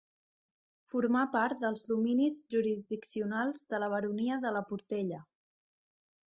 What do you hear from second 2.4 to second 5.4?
jurisdiccionals de la baronia de la Portella.